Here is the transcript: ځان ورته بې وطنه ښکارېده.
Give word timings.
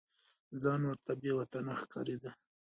ځان 0.61 0.81
ورته 0.89 1.11
بې 1.21 1.31
وطنه 1.39 1.73
ښکارېده. 1.81 2.31